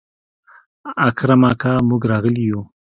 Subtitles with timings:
[1.07, 2.61] اکرم اکا موږ راغلي يو.